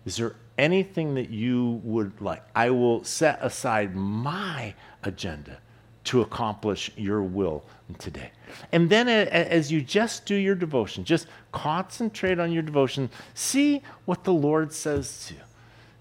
[0.04, 2.42] Is there anything that you would like?
[2.54, 5.58] I will set aside my agenda
[6.04, 7.64] to accomplish your will
[7.98, 8.32] today.
[8.72, 14.24] And then as you just do your devotion, just concentrate on your devotion, see what
[14.24, 15.40] the Lord says to you.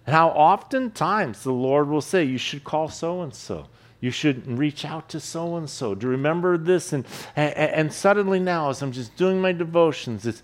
[0.08, 3.68] And how oftentimes the Lord will say, You should call so and so
[4.02, 6.92] you should reach out to so and so to remember this.
[6.92, 10.42] And, and, and, suddenly now, as I'm just doing my devotions, it's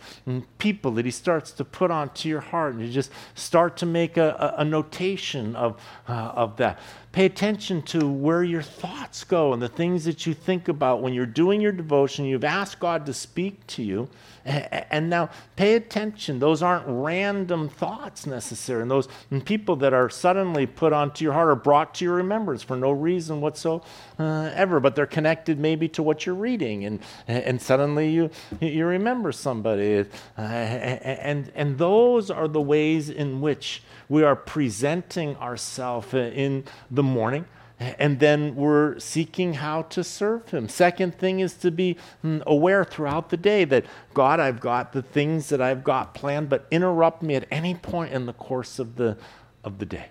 [0.59, 4.15] people that he starts to put onto your heart, and you just start to make
[4.15, 6.79] a, a, a notation of, uh, of that.
[7.11, 11.15] Pay attention to where your thoughts go and the things that you think about when
[11.15, 12.25] you're doing your devotion.
[12.25, 14.07] You've asked God to speak to you.
[14.47, 16.39] And now pay attention.
[16.39, 18.83] Those aren't random thoughts necessarily.
[18.83, 19.09] And those
[19.43, 22.91] people that are suddenly put onto your heart or brought to your remembrance for no
[22.91, 26.85] reason whatsoever, but they're connected maybe to what you're reading.
[26.85, 28.29] And, and suddenly you,
[28.61, 30.05] you remember somebody.
[30.37, 37.03] Uh, and, and those are the ways in which we are presenting ourselves in the
[37.03, 37.45] morning
[37.79, 40.67] and then we're seeking how to serve him.
[40.67, 45.03] Second thing is to be mm, aware throughout the day that God, I've got the
[45.03, 48.95] things that I've got planned, but interrupt me at any point in the course of
[48.95, 49.17] the
[49.63, 50.07] of the day.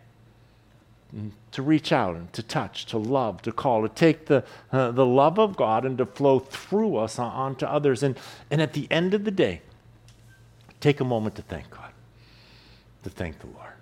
[1.15, 4.91] Mm, to reach out and to touch, to love, to call, to take the, uh,
[4.91, 8.03] the love of God and to flow through us onto others.
[8.03, 8.19] And,
[8.51, 9.63] and at the end of the day,
[10.81, 11.93] take a moment to thank God,
[13.05, 13.73] to thank the Lord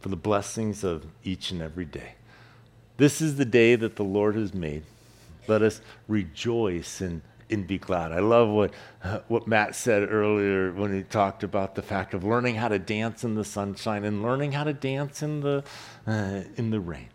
[0.00, 2.14] for the blessings of each and every day.
[2.96, 4.82] This is the day that the Lord has made.
[5.48, 7.20] Let us rejoice and,
[7.50, 8.12] and be glad.
[8.12, 8.72] I love what,
[9.28, 13.22] what Matt said earlier when he talked about the fact of learning how to dance
[13.22, 15.62] in the sunshine and learning how to dance in the,
[16.06, 17.08] uh, in the rain.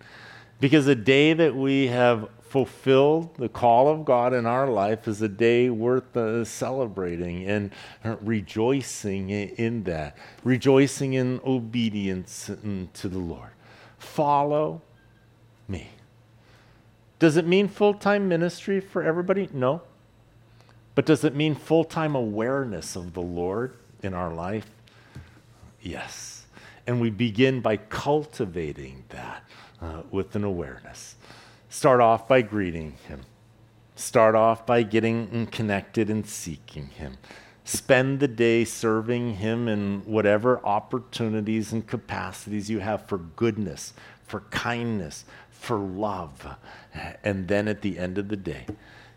[0.59, 5.21] Because a day that we have fulfilled the call of God in our life is
[5.21, 7.71] a day worth uh, celebrating and
[8.03, 13.51] uh, rejoicing in that, rejoicing in obedience mm, to the Lord.
[13.97, 14.81] Follow
[15.71, 15.89] me.
[17.19, 19.47] Does it mean full time ministry for everybody?
[19.53, 19.81] No.
[20.95, 24.69] But does it mean full time awareness of the Lord in our life?
[25.81, 26.45] Yes.
[26.85, 29.43] And we begin by cultivating that
[29.81, 31.15] uh, with an awareness.
[31.69, 33.21] Start off by greeting Him,
[33.95, 37.17] start off by getting connected and seeking Him.
[37.63, 43.93] Spend the day serving Him in whatever opportunities and capacities you have for goodness,
[44.25, 45.23] for kindness,
[45.61, 46.57] for love.
[47.23, 48.65] And then at the end of the day,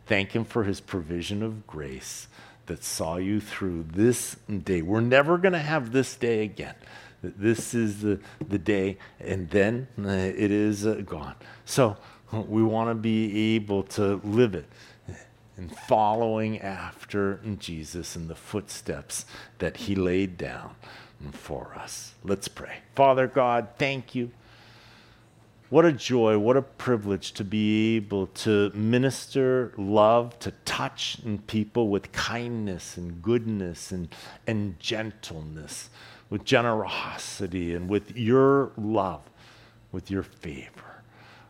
[0.07, 2.29] thank Him for His provision of grace
[2.67, 4.83] that saw you through this day.
[4.83, 6.75] We're never going to have this day again.
[7.23, 11.35] This is the, the day, and then uh, it is uh, gone.
[11.65, 11.97] So
[12.33, 14.67] we want to be able to live it
[15.57, 19.25] in following after Jesus in the footsteps
[19.61, 20.75] that he laid down
[21.33, 22.13] for us.
[22.23, 22.81] Let's pray.
[22.95, 24.31] Father God, thank you.
[25.75, 31.19] What a joy, what a privilege to be able to minister love, to touch
[31.49, 34.07] people with kindness and goodness and,
[34.47, 35.91] and gentleness,
[36.31, 39.23] with generosity and with your love,
[39.91, 41.03] with your favor.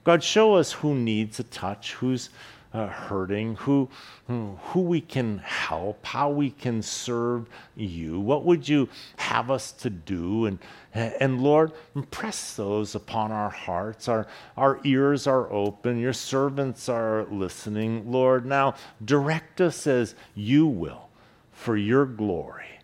[0.05, 2.31] God, show us who needs a touch, who's
[2.75, 3.89] uh, hurting, who,
[4.27, 8.19] who we can help, how we can serve you.
[8.19, 10.47] What would you have us to do?
[10.47, 10.59] And,
[10.93, 14.09] and Lord, impress those upon our hearts.
[14.09, 18.11] Our, our ears are open, your servants are listening.
[18.11, 21.09] Lord, now direct us as you will
[21.53, 22.81] for your glory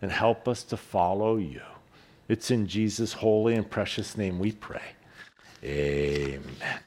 [0.00, 1.62] and help us to follow you.
[2.28, 4.82] It's in Jesus' holy and precious name we pray.
[5.64, 6.80] Amen.